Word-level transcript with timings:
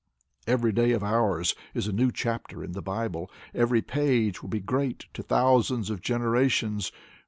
Every 0.47 0.71
day 0.71 0.93
of 0.93 1.03
ours 1.03 1.53
is 1.75 1.87
a 1.87 1.91
new 1.93 2.11
chapter 2.11 2.63
in 2.63 2.71
the 2.71 2.81
Bible. 2.81 3.29
Every 3.53 3.83
page 3.83 4.41
will 4.41 4.49
be 4.49 4.59
great 4.59 5.05
to 5.13 5.21
thousands 5.21 5.91
of 5.91 6.01
generations. 6.01 6.91